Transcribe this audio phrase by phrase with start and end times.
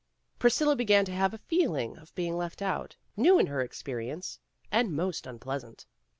[0.39, 4.39] Priscilla began to have a feeling of being left out, new in her ex perience
[4.71, 5.85] and most unpleasant.